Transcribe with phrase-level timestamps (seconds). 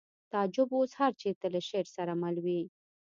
[0.31, 2.61] تعجب اوس هر چېرته له شعر سره مل وي